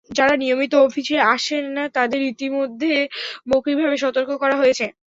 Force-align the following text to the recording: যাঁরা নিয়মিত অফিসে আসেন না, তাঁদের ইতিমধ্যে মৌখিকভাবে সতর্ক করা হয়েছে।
যাঁরা 0.09 0.35
নিয়মিত 0.37 0.73
অফিসে 0.85 1.17
আসেন 1.33 1.63
না, 1.77 1.83
তাঁদের 1.95 2.21
ইতিমধ্যে 2.31 2.93
মৌখিকভাবে 3.49 3.97
সতর্ক 4.03 4.29
করা 4.43 4.55
হয়েছে। 4.61 4.85